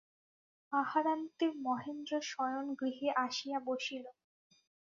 [0.73, 4.05] আহারান্তে মহেন্দ্র শয়নগৃহে আসিয়া বসিল।